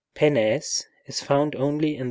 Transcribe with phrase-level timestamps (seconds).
[0.15, 1.99] πένης is found only in the D.